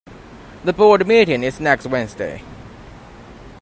The 0.63 0.73
board 0.73 1.05
meeting 1.07 1.43
is 1.43 1.59
next 1.59 1.85
Wednesday. 1.85 2.41